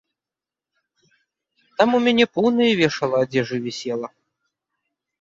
[1.81, 4.07] Там у мяне поўнае вешала адзежы вісела.